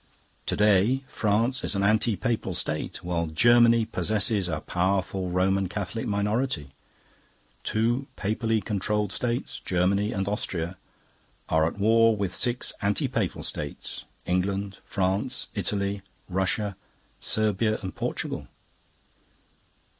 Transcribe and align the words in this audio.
To 0.47 0.55
day 0.55 1.03
France 1.07 1.63
is 1.63 1.75
an 1.75 1.83
anti 1.83 2.15
papal 2.15 2.55
state, 2.55 3.03
while 3.03 3.27
Germany 3.27 3.85
possesses 3.85 4.49
a 4.49 4.59
powerful 4.59 5.29
Roman 5.29 5.69
Catholic 5.69 6.07
minority. 6.07 6.71
Two 7.63 8.07
papally 8.17 8.65
controlled 8.65 9.11
states, 9.11 9.61
Germany 9.63 10.11
and 10.11 10.27
Austria, 10.27 10.75
are 11.49 11.67
at 11.67 11.77
war 11.77 12.17
with 12.17 12.33
six 12.33 12.73
anti 12.81 13.07
papal 13.07 13.43
states 13.43 14.05
England, 14.25 14.79
France, 14.85 15.49
Italy, 15.53 16.01
Russia, 16.27 16.75
Serbia, 17.19 17.77
and 17.83 17.93
Portugal. 17.93 18.47